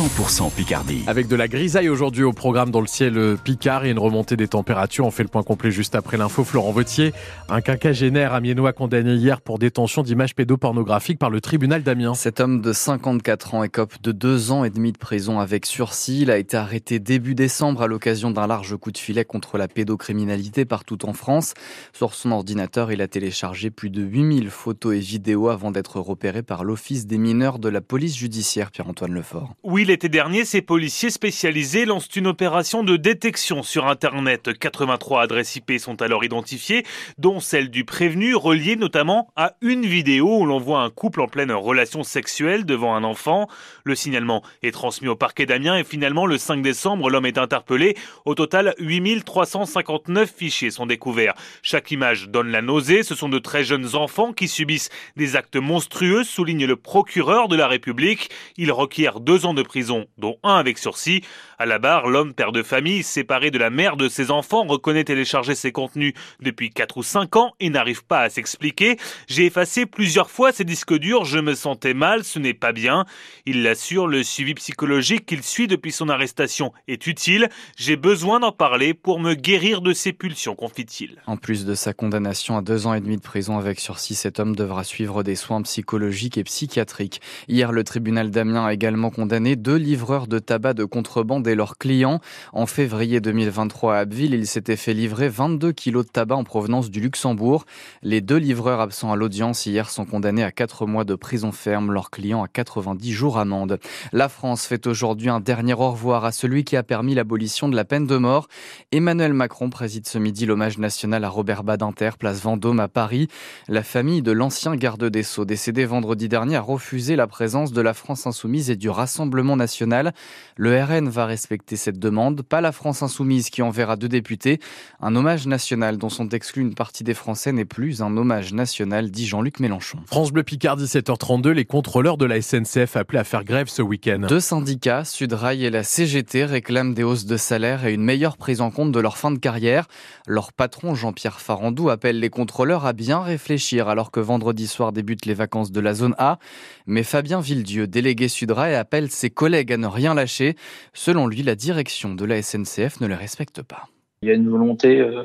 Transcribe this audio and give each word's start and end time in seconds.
100% 0.00 0.50
Picardie. 0.54 1.02
Avec 1.06 1.28
de 1.28 1.36
la 1.36 1.46
grisaille 1.46 1.90
aujourd'hui 1.90 2.24
au 2.24 2.32
programme 2.32 2.70
dans 2.70 2.80
le 2.80 2.86
ciel 2.86 3.36
Picard 3.44 3.84
et 3.84 3.90
une 3.90 3.98
remontée 3.98 4.34
des 4.34 4.48
températures. 4.48 5.04
On 5.04 5.10
fait 5.10 5.24
le 5.24 5.28
point 5.28 5.42
complet 5.42 5.70
juste 5.70 5.94
après 5.94 6.16
l'info. 6.16 6.42
Florent 6.42 6.72
Vautier, 6.72 7.12
un 7.50 7.60
quinquagénaire 7.60 8.32
amiénois 8.32 8.72
condamné 8.72 9.12
hier 9.12 9.42
pour 9.42 9.58
détention 9.58 10.02
d'images 10.02 10.34
pédopornographiques 10.34 11.18
par 11.18 11.28
le 11.28 11.42
tribunal 11.42 11.82
d'Amiens. 11.82 12.14
Cet 12.14 12.40
homme 12.40 12.62
de 12.62 12.72
54 12.72 13.54
ans 13.54 13.62
écope 13.62 14.00
de 14.02 14.10
deux 14.12 14.52
ans 14.52 14.64
et 14.64 14.70
demi 14.70 14.92
de 14.92 14.96
prison 14.96 15.38
avec 15.38 15.66
sursis. 15.66 16.22
Il 16.22 16.30
a 16.30 16.38
été 16.38 16.56
arrêté 16.56 16.98
début 16.98 17.34
décembre 17.34 17.82
à 17.82 17.86
l'occasion 17.86 18.30
d'un 18.30 18.46
large 18.46 18.78
coup 18.78 18.92
de 18.92 18.98
filet 18.98 19.26
contre 19.26 19.58
la 19.58 19.68
pédocriminalité 19.68 20.64
partout 20.64 21.04
en 21.06 21.12
France. 21.12 21.52
Sur 21.92 22.14
son 22.14 22.30
ordinateur, 22.30 22.90
il 22.90 23.02
a 23.02 23.06
téléchargé 23.06 23.68
plus 23.68 23.90
de 23.90 24.00
8000 24.00 24.48
photos 24.48 24.94
et 24.94 25.00
vidéos 25.00 25.50
avant 25.50 25.70
d'être 25.70 26.00
repéré 26.00 26.42
par 26.42 26.64
l'Office 26.64 27.06
des 27.06 27.18
mineurs 27.18 27.58
de 27.58 27.68
la 27.68 27.82
police 27.82 28.16
judiciaire, 28.16 28.70
Pierre-Antoine 28.70 29.12
Lefort. 29.12 29.56
Oui, 29.62 29.84
l'été 29.90 30.08
dernier, 30.08 30.44
ces 30.44 30.62
policiers 30.62 31.10
spécialisés 31.10 31.84
lancent 31.84 32.14
une 32.14 32.28
opération 32.28 32.84
de 32.84 32.96
détection 32.96 33.64
sur 33.64 33.88
Internet. 33.88 34.56
83 34.56 35.22
adresses 35.22 35.56
IP 35.56 35.80
sont 35.80 36.00
alors 36.00 36.22
identifiées, 36.22 36.86
dont 37.18 37.40
celle 37.40 37.70
du 37.70 37.84
prévenu, 37.84 38.36
reliée 38.36 38.76
notamment 38.76 39.32
à 39.34 39.54
une 39.60 39.84
vidéo 39.84 40.42
où 40.42 40.46
l'on 40.46 40.60
voit 40.60 40.82
un 40.82 40.90
couple 40.90 41.20
en 41.20 41.26
pleine 41.26 41.50
relation 41.50 42.04
sexuelle 42.04 42.64
devant 42.64 42.94
un 42.94 43.02
enfant. 43.02 43.48
Le 43.82 43.96
signalement 43.96 44.44
est 44.62 44.70
transmis 44.70 45.08
au 45.08 45.16
parquet 45.16 45.44
d'Amiens 45.44 45.76
et 45.76 45.82
finalement, 45.82 46.24
le 46.24 46.38
5 46.38 46.62
décembre, 46.62 47.10
l'homme 47.10 47.26
est 47.26 47.36
interpellé. 47.36 47.96
Au 48.26 48.36
total, 48.36 48.76
8359 48.78 50.32
fichiers 50.32 50.70
sont 50.70 50.86
découverts. 50.86 51.34
Chaque 51.62 51.90
image 51.90 52.28
donne 52.28 52.52
la 52.52 52.62
nausée. 52.62 53.02
Ce 53.02 53.16
sont 53.16 53.28
de 53.28 53.40
très 53.40 53.64
jeunes 53.64 53.96
enfants 53.96 54.32
qui 54.32 54.46
subissent 54.46 54.90
des 55.16 55.34
actes 55.34 55.56
monstrueux, 55.56 56.22
souligne 56.22 56.66
le 56.66 56.76
procureur 56.76 57.48
de 57.48 57.56
la 57.56 57.66
République. 57.66 58.30
Il 58.56 58.70
requiert 58.70 59.18
deux 59.18 59.46
ans 59.46 59.54
de 59.54 59.62
prison, 59.64 59.79
dont 60.18 60.38
un 60.42 60.56
avec 60.56 60.78
sursis. 60.78 61.22
À 61.58 61.66
la 61.66 61.78
barre, 61.78 62.08
l'homme, 62.08 62.32
père 62.32 62.52
de 62.52 62.62
famille, 62.62 63.02
séparé 63.02 63.50
de 63.50 63.58
la 63.58 63.70
mère 63.70 63.96
de 63.96 64.08
ses 64.08 64.30
enfants, 64.30 64.64
reconnaît 64.66 65.04
télécharger 65.04 65.54
ses 65.54 65.72
contenus 65.72 66.14
depuis 66.40 66.70
4 66.70 66.96
ou 66.96 67.02
5 67.02 67.36
ans 67.36 67.52
et 67.60 67.70
n'arrive 67.70 68.04
pas 68.04 68.20
à 68.20 68.30
s'expliquer. 68.30 68.96
J'ai 69.28 69.46
effacé 69.46 69.86
plusieurs 69.86 70.30
fois 70.30 70.52
ces 70.52 70.64
disques 70.64 70.96
durs, 70.96 71.24
je 71.24 71.38
me 71.38 71.54
sentais 71.54 71.94
mal, 71.94 72.24
ce 72.24 72.38
n'est 72.38 72.54
pas 72.54 72.72
bien. 72.72 73.04
Il 73.46 73.62
l'assure, 73.62 74.06
le 74.06 74.22
suivi 74.22 74.54
psychologique 74.54 75.26
qu'il 75.26 75.42
suit 75.42 75.66
depuis 75.66 75.92
son 75.92 76.08
arrestation 76.08 76.72
est 76.88 77.06
utile. 77.06 77.48
J'ai 77.76 77.96
besoin 77.96 78.40
d'en 78.40 78.52
parler 78.52 78.94
pour 78.94 79.20
me 79.20 79.34
guérir 79.34 79.80
de 79.80 79.92
ses 79.92 80.12
pulsions, 80.12 80.54
confie-t-il. 80.54 81.22
En 81.26 81.36
plus 81.36 81.64
de 81.64 81.74
sa 81.74 81.92
condamnation 81.92 82.56
à 82.56 82.62
deux 82.62 82.86
ans 82.86 82.94
et 82.94 83.00
demi 83.00 83.16
de 83.16 83.22
prison 83.22 83.58
avec 83.58 83.80
sursis, 83.80 84.14
cet 84.14 84.40
homme 84.40 84.56
devra 84.56 84.84
suivre 84.84 85.22
des 85.22 85.36
soins 85.36 85.62
psychologiques 85.62 86.38
et 86.38 86.44
psychiatriques. 86.44 87.20
Hier, 87.48 87.72
le 87.72 87.84
tribunal 87.84 88.30
d'Amiens 88.30 88.66
a 88.66 88.72
également 88.72 89.10
condamné 89.10 89.56
deux 89.60 89.76
livreurs 89.76 90.26
de 90.26 90.38
tabac 90.38 90.74
de 90.74 90.84
contrebande 90.84 91.46
et 91.46 91.54
leurs 91.54 91.76
clients. 91.76 92.20
En 92.52 92.66
février 92.66 93.20
2023 93.20 93.94
à 93.94 93.98
Abbeville, 93.98 94.34
ils 94.34 94.46
s'étaient 94.46 94.76
fait 94.76 94.94
livrer 94.94 95.28
22 95.28 95.72
kilos 95.72 96.06
de 96.06 96.10
tabac 96.10 96.36
en 96.36 96.44
provenance 96.44 96.90
du 96.90 97.00
Luxembourg. 97.00 97.66
Les 98.02 98.20
deux 98.20 98.38
livreurs 98.38 98.80
absents 98.80 99.12
à 99.12 99.16
l'audience 99.16 99.66
hier 99.66 99.90
sont 99.90 100.06
condamnés 100.06 100.42
à 100.42 100.50
4 100.50 100.86
mois 100.86 101.04
de 101.04 101.14
prison 101.14 101.52
ferme, 101.52 101.92
leurs 101.92 102.10
clients 102.10 102.42
à 102.42 102.48
90 102.48 103.12
jours 103.12 103.38
amende. 103.38 103.78
La 104.12 104.28
France 104.28 104.66
fait 104.66 104.86
aujourd'hui 104.86 105.28
un 105.28 105.40
dernier 105.40 105.74
au 105.74 105.90
revoir 105.90 106.24
à 106.24 106.32
celui 106.32 106.64
qui 106.64 106.76
a 106.76 106.82
permis 106.82 107.14
l'abolition 107.14 107.68
de 107.68 107.76
la 107.76 107.84
peine 107.84 108.06
de 108.06 108.16
mort. 108.16 108.48
Emmanuel 108.92 109.34
Macron 109.34 109.68
préside 109.68 110.08
ce 110.08 110.18
midi 110.18 110.46
l'hommage 110.46 110.78
national 110.78 111.22
à 111.24 111.28
Robert 111.28 111.64
Badinter, 111.64 112.10
place 112.18 112.40
Vendôme 112.40 112.80
à 112.80 112.88
Paris. 112.88 113.28
La 113.68 113.82
famille 113.82 114.22
de 114.22 114.32
l'ancien 114.32 114.74
garde 114.74 115.04
des 115.04 115.22
Sceaux, 115.22 115.44
décédé 115.44 115.84
vendredi 115.84 116.28
dernier, 116.28 116.56
a 116.56 116.60
refusé 116.60 117.14
la 117.14 117.26
présence 117.26 117.72
de 117.72 117.80
la 117.82 117.92
France 117.92 118.26
insoumise 118.26 118.70
et 118.70 118.76
du 118.76 118.88
Rassemblement 118.88 119.49
national. 119.56 120.12
Le 120.56 120.82
RN 120.82 121.08
va 121.08 121.26
respecter 121.26 121.76
cette 121.76 121.98
demande, 121.98 122.42
pas 122.42 122.60
la 122.60 122.72
France 122.72 123.02
insoumise 123.02 123.50
qui 123.50 123.62
enverra 123.62 123.96
deux 123.96 124.08
députés. 124.08 124.60
Un 125.00 125.16
hommage 125.16 125.46
national 125.46 125.98
dont 125.98 126.08
sont 126.08 126.28
exclus 126.28 126.62
une 126.62 126.74
partie 126.74 127.04
des 127.04 127.14
Français 127.14 127.52
n'est 127.52 127.64
plus 127.64 128.02
un 128.02 128.16
hommage 128.16 128.52
national, 128.52 129.10
dit 129.10 129.26
Jean-Luc 129.26 129.60
Mélenchon. 129.60 129.98
France 130.06 130.32
Bleu 130.32 130.42
Picard, 130.42 130.76
17h32, 130.76 131.50
les 131.50 131.64
contrôleurs 131.64 132.16
de 132.16 132.26
la 132.26 132.40
SNCF 132.40 132.96
appelés 132.96 133.18
à 133.18 133.24
faire 133.24 133.44
grève 133.44 133.68
ce 133.68 133.82
week-end. 133.82 134.26
Deux 134.28 134.40
syndicats, 134.40 135.04
Sudrail 135.04 135.64
et 135.64 135.70
la 135.70 135.82
CGT, 135.82 136.44
réclament 136.44 136.94
des 136.94 137.02
hausses 137.02 137.26
de 137.26 137.36
salaire 137.36 137.84
et 137.86 137.94
une 137.94 138.04
meilleure 138.04 138.36
prise 138.36 138.60
en 138.60 138.70
compte 138.70 138.92
de 138.92 139.00
leur 139.00 139.16
fin 139.16 139.30
de 139.30 139.38
carrière. 139.38 139.86
Leur 140.26 140.52
patron, 140.52 140.94
Jean-Pierre 140.94 141.40
Farandou, 141.40 141.90
appelle 141.90 142.20
les 142.20 142.30
contrôleurs 142.30 142.86
à 142.86 142.92
bien 142.92 143.20
réfléchir 143.20 143.88
alors 143.88 144.10
que 144.10 144.20
vendredi 144.20 144.66
soir 144.66 144.92
débutent 144.92 145.26
les 145.26 145.34
vacances 145.34 145.72
de 145.72 145.80
la 145.80 145.94
zone 145.94 146.14
A. 146.18 146.38
Mais 146.86 147.02
Fabien 147.02 147.40
Villedieu, 147.40 147.86
délégué 147.86 148.28
Sudrail, 148.28 148.74
appelle 148.74 149.10
ses 149.10 149.30
collègues 149.40 149.72
à 149.72 149.78
ne 149.78 149.86
rien 149.86 150.12
lâcher. 150.12 150.54
Selon 150.92 151.26
lui, 151.26 151.42
la 151.42 151.54
direction 151.54 152.14
de 152.14 152.26
la 152.26 152.42
SNCF 152.42 153.00
ne 153.00 153.06
les 153.06 153.14
respecte 153.14 153.62
pas. 153.62 153.88
Il 154.22 154.28
y 154.28 154.32
a 154.32 154.34
une 154.34 154.50
volonté, 154.50 155.00
euh, 155.00 155.24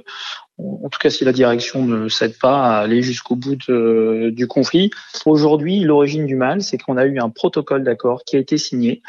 en 0.58 0.88
tout 0.88 1.00
cas 1.02 1.09
si 1.09 1.26
la 1.26 1.34
direction 1.34 1.84
ne 1.84 2.08
cède 2.08 2.40
pas 2.40 2.64
à 2.64 2.78
aller 2.78 3.02
jusqu'au 3.02 3.36
bout 3.36 3.58
du 3.58 4.48
conflit. 4.48 4.90
Aujourd'hui, 5.26 5.81
l'origine 5.81 6.26
du 6.26 6.38
mal, 6.38 6.62
c'est 6.62 6.78
qu'on 6.78 6.96
a 6.96 7.06
eu 7.06 7.20
un 7.20 7.30
protocole 7.30 7.84
d'accord 7.84 8.24
qui 8.26 8.38
a 8.38 8.40
été 8.40 8.58
signé. 8.58 9.02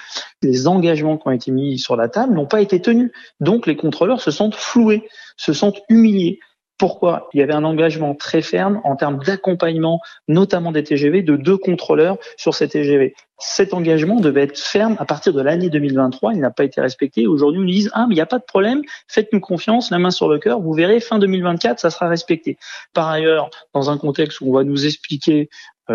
Les 0.42 0.66
engagements 0.66 1.18
qui 1.18 1.28
ont 1.28 1.30
été 1.30 1.52
mis 1.52 1.78
sur 1.78 1.94
la 1.94 2.08
table 2.08 2.34
n'ont 2.34 2.46
pas 2.46 2.60
été 2.60 2.82
tenus. 2.82 3.12
Donc 3.38 3.68
les 3.68 3.76
contrôleurs 3.76 4.20
se 4.20 4.32
sentent 4.32 4.56
floués, 4.56 5.06
se 5.36 5.52
sentent 5.52 5.80
humiliés. 5.88 6.40
Pourquoi 6.78 7.28
Il 7.32 7.40
y 7.40 7.42
avait 7.42 7.54
un 7.54 7.64
engagement 7.64 8.14
très 8.14 8.42
ferme 8.42 8.80
en 8.84 8.96
termes 8.96 9.18
d'accompagnement, 9.24 10.00
notamment 10.28 10.72
des 10.72 10.84
TGV, 10.84 11.22
de 11.22 11.36
deux 11.36 11.56
contrôleurs 11.56 12.18
sur 12.36 12.54
ces 12.54 12.68
TGV. 12.68 13.14
Cet 13.38 13.72
engagement 13.72 14.20
devait 14.20 14.42
être 14.42 14.58
ferme 14.58 14.96
à 14.98 15.04
partir 15.04 15.32
de 15.32 15.40
l'année 15.40 15.70
2023. 15.70 16.34
Il 16.34 16.40
n'a 16.40 16.50
pas 16.50 16.64
été 16.64 16.80
respecté. 16.80 17.26
Aujourd'hui, 17.26 17.60
on 17.60 17.64
nous 17.64 17.70
dit 17.70 17.88
ah 17.92 18.06
mais 18.06 18.14
il 18.14 18.16
n'y 18.16 18.22
a 18.22 18.26
pas 18.26 18.38
de 18.38 18.44
problème, 18.44 18.82
faites-nous 19.08 19.40
confiance, 19.40 19.90
la 19.90 19.98
main 19.98 20.10
sur 20.10 20.28
le 20.28 20.38
cœur. 20.38 20.60
Vous 20.60 20.72
verrez, 20.72 21.00
fin 21.00 21.18
2024, 21.18 21.78
ça 21.78 21.90
sera 21.90 22.08
respecté. 22.08 22.58
Par 22.92 23.08
ailleurs, 23.08 23.50
dans 23.74 23.90
un 23.90 23.96
contexte 23.96 24.40
où 24.42 24.50
on 24.50 24.52
va 24.52 24.64
nous 24.64 24.86
expliquer 24.86 25.48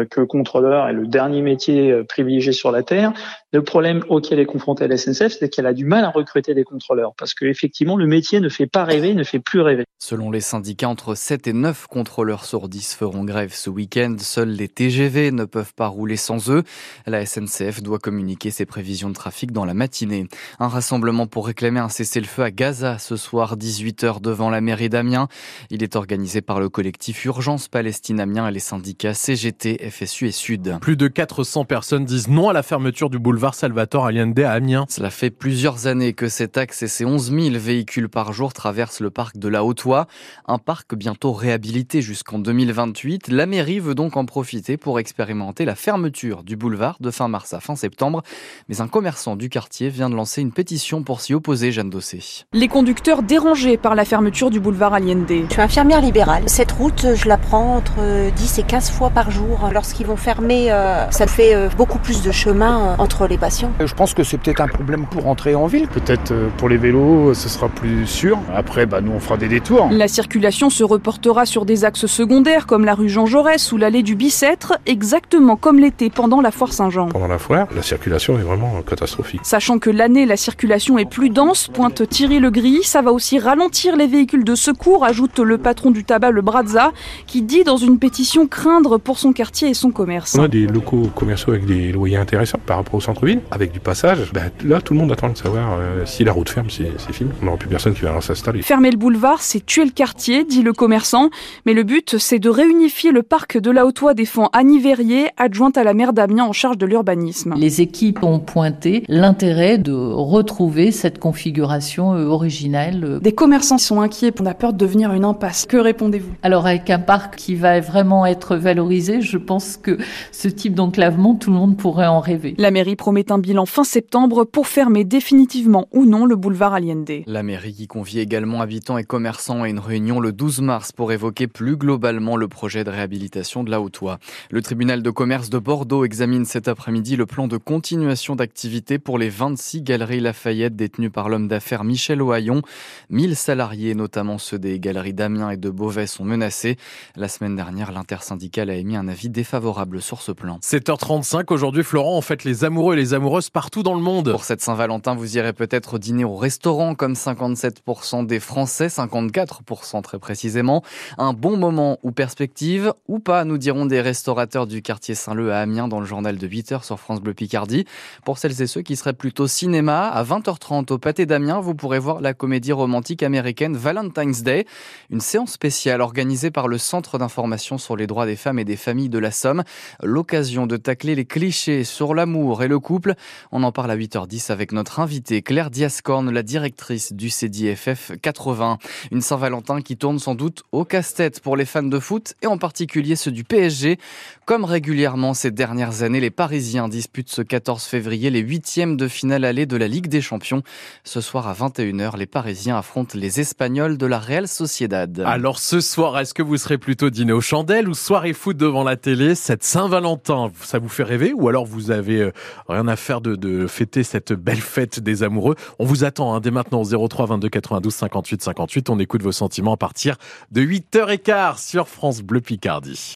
que 0.09 0.22
contrôleur 0.22 0.88
est 0.88 0.94
le 0.94 1.07
dernier 1.07 1.41
métier 1.41 1.91
euh, 1.91 2.03
privilégié 2.03 2.52
sur 2.53 2.72
la 2.72 2.84
terre. 2.84 3.13
Le 3.53 3.63
problème 3.63 4.03
auquel 4.07 4.40
est 4.40 4.46
confrontée 4.46 4.88
la 4.88 4.97
SNCF, 4.97 5.35
c'est 5.38 5.50
qu'elle 5.50 5.66
a 5.66 5.74
du 5.74 5.85
mal 5.85 6.06
à 6.06 6.09
recruter 6.09 6.53
des 6.53 6.63
contrôleurs 6.63 7.13
parce 7.18 7.34
que 7.34 7.46
effectivement 7.46 7.97
le 7.97 8.07
métier 8.07 8.40
ne 8.40 8.47
fait 8.47 8.68
pas 8.68 8.85
rêver, 8.85 9.13
ne 9.13 9.24
fait 9.24 9.40
plus 9.40 9.59
rêver. 9.59 9.84
Selon 10.00 10.31
les 10.31 10.40
syndicats, 10.40 10.88
entre 10.88 11.16
7 11.16 11.47
et 11.47 11.53
9 11.53 11.88
contrôleurs 11.88 12.46
sur 12.46 12.69
10 12.69 12.96
feront 12.96 13.25
grève 13.25 13.53
ce 13.53 13.69
week-end. 13.69 14.16
Seuls 14.19 14.50
les 14.50 14.69
TGV 14.69 15.31
ne 15.31 15.44
peuvent 15.44 15.74
pas 15.75 15.88
rouler 15.88 16.16
sans 16.16 16.50
eux. 16.50 16.63
La 17.06 17.25
SNCF 17.25 17.84
doit 17.84 18.00
communiquer 18.00 18.52
ses 18.52 18.66
prévisions 18.66 19.09
de 19.09 19.13
trafic 19.13 19.52
dans 19.52 19.66
la 19.66 19.73
matinée. 19.73 20.28
Un 20.59 20.69
rassemblement 20.69 21.28
pour 21.28 21.46
réclamer 21.46 21.81
un 21.81 21.90
cessez-le-feu 21.90 22.44
à 22.44 22.52
Gaza 22.52 22.97
ce 23.00 23.18
soir 23.18 23.58
18h 23.58 24.22
devant 24.22 24.50
la 24.50 24.62
mairie 24.62 24.90
d'Amiens. 24.90 25.28
Il 25.69 25.84
est 25.84 25.96
organisé 25.96 26.41
par 26.41 26.59
le 26.59 26.69
collectif 26.69 27.25
Urgence 27.25 27.68
Palestine 27.68 28.19
Amiens 28.22 28.47
et 28.47 28.52
les 28.52 28.59
syndicats 28.59 29.13
CGT, 29.13 29.80
FSU 29.89 30.27
et 30.27 30.31
Sud. 30.31 30.77
Plus 30.81 30.97
de 30.97 31.07
400 31.07 31.65
personnes 31.65 32.05
disent 32.05 32.27
non 32.27 32.49
à 32.49 32.53
la 32.53 32.63
fermeture 32.63 33.09
du 33.09 33.19
boulevard 33.19 33.55
Salvatore 33.55 34.05
Allende 34.05 34.39
à 34.39 34.51
Amiens. 34.51 34.85
Cela 34.89 35.09
fait 35.09 35.29
plusieurs 35.29 35.87
années 35.87 36.13
que 36.13 36.29
cet 36.29 36.57
axe 36.57 36.83
et 36.83 36.87
ses 36.87 37.05
11 37.05 37.31
000 37.31 37.55
véhicules 37.57 38.09
par 38.09 38.33
jour 38.33 38.53
traversent 38.53 38.99
le 38.99 39.09
parc 39.09 39.37
de 39.37 39.47
la 39.47 39.63
Haute-Oie. 39.63 40.07
Un 40.47 40.57
parc 40.57 40.95
bientôt 40.95 41.33
réhabilité 41.33 42.01
jusqu'en 42.01 42.39
2028. 42.39 43.29
La 43.29 43.45
mairie 43.45 43.79
veut 43.79 43.95
donc 43.95 44.17
en 44.17 44.25
profiter 44.25 44.77
pour 44.77 44.99
expérimenter 44.99 45.65
la 45.65 45.75
fermeture 45.75 46.43
du 46.43 46.55
boulevard 46.55 46.97
de 46.99 47.11
fin 47.11 47.27
mars 47.27 47.53
à 47.53 47.59
fin 47.59 47.75
septembre. 47.75 48.21
Mais 48.69 48.81
un 48.81 48.87
commerçant 48.87 49.35
du 49.35 49.49
quartier 49.49 49.89
vient 49.89 50.09
de 50.09 50.15
lancer 50.15 50.41
une 50.41 50.51
pétition 50.51 51.03
pour 51.03 51.21
s'y 51.21 51.33
opposer, 51.33 51.71
Jeanne 51.71 51.89
Dossé. 51.89 52.45
Les 52.53 52.67
conducteurs 52.67 53.23
dérangés 53.23 53.77
par 53.77 53.95
la 53.95 54.05
fermeture 54.05 54.49
du 54.49 54.59
boulevard 54.59 54.93
Allende. 54.93 55.27
Je 55.29 55.51
suis 55.51 55.61
infirmière 55.61 56.01
libérale. 56.01 56.43
Cette 56.47 56.71
route, 56.71 57.07
je 57.15 57.27
la 57.27 57.37
prends 57.37 57.77
entre 57.77 58.31
10 58.35 58.59
et 58.59 58.63
15 58.63 58.91
fois 58.91 59.09
par 59.09 59.31
jour 59.31 59.70
lorsqu'ils 59.71 60.05
vont 60.05 60.15
fermer, 60.15 60.71
euh, 60.71 61.09
ça 61.11 61.27
fait 61.27 61.55
euh, 61.55 61.69
beaucoup 61.77 61.97
plus 61.97 62.21
de 62.21 62.31
chemin 62.31 62.81
euh, 62.81 62.95
entre 62.97 63.27
les 63.27 63.37
patients. 63.37 63.71
Je 63.79 63.93
pense 63.93 64.13
que 64.13 64.23
c'est 64.23 64.37
peut-être 64.37 64.61
un 64.61 64.67
problème 64.67 65.05
pour 65.05 65.27
entrer 65.27 65.55
en 65.55 65.67
ville. 65.67 65.87
Peut-être 65.87 66.34
pour 66.57 66.69
les 66.69 66.78
vélos, 66.78 67.34
ce 67.34 67.49
sera 67.49 67.69
plus 67.69 68.05
sûr. 68.05 68.40
Après, 68.55 68.85
bah, 68.85 69.01
nous, 69.01 69.11
on 69.11 69.19
fera 69.19 69.37
des 69.37 69.47
détours. 69.47 69.90
La 69.91 70.07
circulation 70.07 70.69
se 70.69 70.84
reportera 70.84 71.46
sur 71.46 71.66
des 71.66 71.85
axes 71.85 72.05
secondaires 72.05 72.67
comme 72.67 72.85
la 72.85 72.93
rue 72.93 73.09
Jean 73.09 73.25
Jaurès 73.25 73.72
ou 73.72 73.78
l'allée 73.78 74.03
du 74.03 74.16
Bicêtre, 74.16 74.73
exactement 74.85 75.55
comme 75.55 75.79
l'été 75.79 76.09
pendant 76.09 76.41
la 76.41 76.51
foire 76.51 76.73
Saint-Jean. 76.73 77.07
Pendant 77.09 77.28
la 77.28 77.40
foire, 77.40 77.67
la 77.75 77.81
circulation 77.81 78.37
est 78.37 78.43
vraiment 78.43 78.81
catastrophique. 78.81 79.41
Sachant 79.43 79.79
que 79.79 79.90
l'année, 79.90 80.25
la 80.25 80.37
circulation 80.37 80.97
est 80.97 81.09
plus 81.09 81.29
dense, 81.29 81.67
pointe 81.67 82.07
Thierry 82.07 82.40
Le 82.40 82.51
Gris, 82.51 82.84
ça 82.84 83.01
va 83.01 83.11
aussi 83.11 83.40
ralentir 83.40 83.96
les 83.96 84.07
véhicules 84.07 84.43
de 84.43 84.55
secours, 84.55 85.05
ajoute 85.05 85.40
le 85.40 85.57
patron 85.57 85.91
du 85.91 86.03
tabac, 86.03 86.31
le 86.31 86.41
Brazza, 86.41 86.91
qui 87.28 87.41
dit 87.41 87.63
dans 87.63 87.78
une 87.78 87.99
pétition 87.99 88.47
craindre 88.47 88.97
pour 88.97 89.19
son 89.19 89.34
quartier 89.34 89.60
quartier 89.61 89.69
et 89.69 89.73
son 89.73 89.91
commerce. 89.91 90.35
On 90.37 90.43
a 90.43 90.47
des 90.47 90.66
locaux 90.66 91.09
commerciaux 91.16 91.53
avec 91.53 91.66
des 91.66 91.91
loyers 91.91 92.17
intéressants 92.17 92.59
par 92.66 92.78
rapport 92.78 92.96
au 92.96 93.02
centre-ville, 93.02 93.41
avec 93.52 93.72
du 93.72 93.79
passage. 93.79 94.31
Ben, 94.34 94.52
là, 94.66 94.81
tout 94.81 94.93
le 94.93 94.99
monde 94.99 95.11
attend 95.11 95.29
de 95.29 95.37
savoir 95.37 95.78
euh, 95.79 96.05
si 96.05 96.23
la 96.23 96.31
route 96.31 96.49
ferme, 96.49 96.69
c'est 96.69 97.13
fini. 97.13 97.29
On 97.41 97.46
n'aura 97.46 97.58
plus 97.58 97.69
personne 97.69 97.93
qui 97.93 98.02
va 98.02 98.19
s'installer. 98.22 98.61
Fermer 98.61 98.91
le 98.91 98.97
boulevard, 98.97 99.41
c'est 99.41 99.66
tuer 99.66 99.85
le 99.85 99.91
quartier, 99.91 100.43
dit 100.43 100.63
le 100.63 100.73
commerçant. 100.73 101.29
Mais 101.66 101.73
le 101.73 101.84
but, 101.84 102.17
c'est 102.17 102.40
de 102.40 102.49
réunifier 102.49 103.11
le 103.11 103.23
parc 103.23 103.59
de 103.59 103.72
la 103.72 103.85
Haute-Oie 103.85 104.13
défend 104.13 104.49
Annie 104.53 104.79
Verrier, 104.79 105.28
adjointe 105.37 105.78
à 105.78 105.84
la 105.84 105.93
maire 105.93 106.13
d'Amiens 106.13 106.46
en 106.46 106.53
charge 106.53 106.78
de 106.78 106.85
l'urbanisme. 106.85 107.53
Les 107.58 107.81
équipes 107.81 108.23
ont 108.23 108.40
pointé 108.40 109.03
l'intérêt 109.08 109.78
de 109.78 109.93
retrouver 109.93 110.91
cette 110.91 111.19
configuration 111.19 112.16
euh, 112.16 112.25
originelle. 112.25 113.19
Des 113.22 113.34
commerçants 113.34 113.78
sont 113.78 114.02
inquiets, 114.02 114.31
on 114.40 114.46
a 114.46 114.53
peur 114.53 114.73
de 114.73 114.78
devenir 114.78 115.13
une 115.13 115.25
impasse. 115.25 115.66
Que 115.67 115.78
répondez-vous? 115.78 116.31
Alors 116.41 116.66
avec 116.66 116.90
un 116.90 116.99
parc 116.99 117.35
qui 117.35 117.55
va 117.55 117.79
vraiment 117.79 118.25
être 118.25 118.55
valorisé, 118.55 119.22
je 119.22 119.37
pense 119.37 119.50
que 119.59 119.97
ce 120.31 120.47
type 120.47 120.75
d'enclavement, 120.75 121.35
tout 121.35 121.49
le 121.49 121.57
monde 121.57 121.77
pourrait 121.77 122.07
en 122.07 122.19
rêver. 122.19 122.55
La 122.57 122.71
mairie 122.71 122.95
promet 122.95 123.31
un 123.31 123.39
bilan 123.39 123.65
fin 123.65 123.83
septembre 123.83 124.45
pour 124.45 124.67
fermer 124.67 125.03
définitivement 125.03 125.87
ou 125.91 126.05
non 126.05 126.25
le 126.25 126.35
boulevard 126.35 126.73
Allende. 126.73 127.23
La 127.25 127.43
mairie 127.43 127.73
qui 127.73 127.87
convie 127.87 128.19
également 128.19 128.61
habitants 128.61 128.97
et 128.97 129.03
commerçants 129.03 129.63
à 129.63 129.69
une 129.69 129.79
réunion 129.79 130.19
le 130.19 130.31
12 130.31 130.61
mars 130.61 130.91
pour 130.91 131.11
évoquer 131.11 131.47
plus 131.47 131.77
globalement 131.77 132.37
le 132.37 132.47
projet 132.47 132.83
de 132.83 132.89
réhabilitation 132.89 133.63
de 133.63 133.71
la 133.71 133.81
Haute-Oie. 133.81 134.19
Le 134.49 134.61
tribunal 134.61 135.01
de 135.01 135.09
commerce 135.09 135.49
de 135.49 135.59
Bordeaux 135.59 136.05
examine 136.05 136.45
cet 136.45 136.67
après-midi 136.67 137.15
le 137.15 137.25
plan 137.25 137.47
de 137.47 137.57
continuation 137.57 138.35
d'activité 138.35 138.99
pour 138.99 139.17
les 139.17 139.29
26 139.29 139.81
galeries 139.81 140.19
Lafayette 140.19 140.75
détenues 140.75 141.09
par 141.09 141.29
l'homme 141.29 141.47
d'affaires 141.47 141.83
Michel 141.83 142.21
Ohaillon. 142.21 142.61
1000 143.09 143.35
salariés, 143.35 143.95
notamment 143.95 144.37
ceux 144.37 144.59
des 144.59 144.79
galeries 144.79 145.13
d'Amiens 145.13 145.49
et 145.49 145.57
de 145.57 145.69
Beauvais, 145.69 146.07
sont 146.07 146.25
menacés. 146.25 146.77
La 147.15 147.27
semaine 147.27 147.55
dernière, 147.55 147.91
l'intersyndicale 147.91 148.69
a 148.69 148.75
émis 148.75 148.95
un 148.95 149.07
avis 149.07 149.29
défavorable 149.41 150.03
sur 150.03 150.22
ce 150.22 150.32
plan. 150.32 150.59
7h35, 150.61 151.46
aujourd'hui 151.52 151.84
Florent, 151.84 152.16
on 152.16 152.22
fête 152.22 152.43
les 152.43 152.64
amoureux 152.64 152.93
et 152.93 152.97
les 152.97 153.16
amoureuses 153.16 153.49
partout 153.49 153.82
dans 153.82 153.96
le 153.96 153.99
monde. 153.99 154.29
Pour 154.29 154.43
cette 154.43 154.61
Saint-Valentin, 154.61 155.16
vous 155.16 155.35
irez 155.35 155.52
peut-être 155.52 155.97
dîner 155.97 156.23
au 156.23 156.35
restaurant 156.35 156.93
comme 156.93 157.14
57% 157.14 158.28
des 158.28 158.40
Français, 158.40 158.85
54% 158.85 160.03
très 160.03 160.20
précisément. 160.20 160.84
Un 161.17 161.34
bon 161.34 161.58
moment 161.58 161.97
ou 162.03 162.11
perspective 162.11 162.93
ou 163.08 163.17
pas, 163.17 163.43
nous 163.43 163.58
diront 163.58 163.88
des 163.88 163.99
restaurateurs 163.99 164.67
du 164.67 164.84
quartier 164.84 165.16
Saint-Leu 165.16 165.52
à 165.52 165.61
Amiens 165.61 165.87
dans 165.87 165.99
le 165.99 166.05
journal 166.05 166.37
de 166.37 166.47
8h 166.47 166.84
sur 166.84 166.99
France 166.99 167.20
Bleu 167.20 167.34
Picardie. 167.34 167.85
Pour 168.23 168.37
celles 168.37 168.61
et 168.61 168.67
ceux 168.67 168.84
qui 168.84 168.96
seraient 168.96 169.14
plutôt 169.14 169.47
cinéma, 169.47 170.08
à 170.08 170.23
20h30 170.23 170.94
au 170.94 170.99
Pâté 170.99 171.26
d'Amiens, 171.26 171.61
vous 171.61 171.73
pourrez 171.73 171.97
voir 171.97 172.22
la 172.22 172.35
comédie 172.35 172.73
romantique 172.73 173.23
américaine 173.23 173.76
Valentine's 173.76 174.44
Day, 174.44 174.67
une 175.09 175.20
séance 175.20 175.53
spéciale 175.53 176.02
organisée 176.02 176.52
par 176.52 176.67
le 176.67 176.78
Centre 176.78 177.17
d'information 177.17 177.79
sur 177.79 177.96
les 177.96 178.05
droits 178.05 178.28
des 178.28 178.35
femmes 178.35 178.59
et 178.59 178.66
des 178.66 178.76
familles 178.76 179.09
de 179.09 179.17
la 179.22 179.32
Somme. 179.32 179.64
L'occasion 180.03 180.68
de 180.68 180.78
tacler 180.78 181.16
les 181.16 181.26
clichés 181.26 181.84
sur 181.84 182.14
l'amour 182.14 182.64
et 182.64 182.68
le 182.68 182.79
couple. 182.79 183.16
On 183.52 183.64
en 183.64 183.72
parle 183.72 183.91
à 183.91 183.97
8h10 183.97 184.52
avec 184.52 184.72
notre 184.72 185.00
invitée 185.00 185.41
Claire 185.41 185.70
Diascorne, 185.70 186.32
la 186.32 186.44
directrice 186.44 187.14
du 187.14 187.29
CDFF 187.29 188.12
80. 188.22 188.78
Une 189.12 189.22
Saint-Valentin 189.22 189.82
qui 189.82 189.96
tourne 189.96 190.20
sans 190.20 190.35
doute 190.35 190.64
au 190.72 190.84
casse-tête 190.84 191.40
pour 191.40 191.56
les 191.56 191.66
fans 191.66 191.84
de 191.84 192.00
foot 192.00 192.34
et 192.41 192.47
en 192.47 192.58
particulier 192.58 193.16
ceux 193.16 193.32
du 193.32 193.44
PSG. 193.44 193.97
Comme 194.46 194.66
régulièrement 194.66 195.34
ces 195.34 195.52
dernières 195.52 196.03
années, 196.03 196.20
les 196.20 196.32
Parisiens 196.32 196.90
disputent 196.90 197.29
ce 197.29 197.41
14 197.41 197.84
février 197.84 198.29
les 198.29 198.40
huitièmes 198.40 198.97
de 198.97 199.08
finale 199.08 199.46
allée 199.46 199.66
de 199.66 199.78
la 199.78 199.88
Ligue 199.88 200.08
des 200.08 200.22
Champions. 200.22 200.64
Ce 201.03 201.22
soir 201.22 201.47
à 201.47 201.53
21h, 201.53 202.18
les 202.18 202.26
Parisiens 202.26 202.78
affrontent 202.78 203.18
les 203.18 203.40
Espagnols 203.40 203.97
de 203.97 204.06
la 204.06 204.20
Real 204.20 204.47
Sociedad. 204.47 205.23
Alors 205.26 205.59
ce 205.59 205.79
soir, 205.79 206.20
est-ce 206.20 206.34
que 206.34 206.41
vous 206.41 206.58
serez 206.58 206.78
plutôt 206.78 207.09
dîner 207.09 207.34
aux 207.34 207.41
chandelles 207.41 207.88
ou 207.88 207.94
soirée 207.94 208.34
foot 208.34 208.58
devant 208.58 208.84
la 208.84 208.96
télé? 208.96 209.10
Cette 209.35 209.63
Saint-Valentin, 209.63 210.52
ça 210.61 210.79
vous 210.79 210.87
fait 210.87 211.03
rêver 211.03 211.34
ou 211.34 211.49
alors 211.49 211.66
vous 211.66 211.91
avez 211.91 212.22
euh, 212.22 212.31
rien 212.69 212.87
à 212.87 212.96
faire 212.96 213.19
de, 213.19 213.35
de 213.35 213.67
fêter 213.67 214.03
cette 214.03 214.31
belle 214.31 214.61
fête 214.61 215.02
des 215.02 215.23
amoureux? 215.23 215.55
On 215.79 215.85
vous 215.85 216.05
attend 216.05 216.34
hein, 216.34 216.40
dès 216.40 216.52
maintenant 216.52 216.81
au 216.81 217.08
03 217.08 217.25
22 217.25 217.49
92 217.49 217.93
58 217.93 218.41
58. 218.41 218.90
On 218.90 218.99
écoute 218.99 219.22
vos 219.22 219.34
sentiments 219.34 219.73
à 219.73 219.78
partir 219.78 220.16
de 220.52 220.61
8h15 220.61 221.67
sur 221.67 221.90
France 221.90 222.22
Bleu 222.22 222.40
Picardie. 222.40 223.09